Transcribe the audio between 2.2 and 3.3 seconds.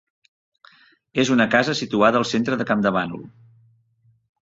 al centre de Campdevànol.